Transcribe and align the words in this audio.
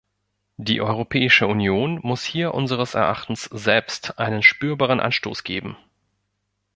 Die 0.57 0.81
Europäische 0.81 1.45
Union 1.45 1.99
muss 2.01 2.23
hier 2.23 2.55
unseres 2.55 2.95
Erachtens 2.95 3.43
selbst 3.43 4.17
einen 4.17 4.41
spürbaren 4.41 4.99
Anstoß 4.99 5.43
geben. 5.43 5.77